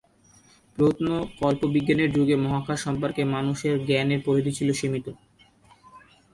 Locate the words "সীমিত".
4.73-5.07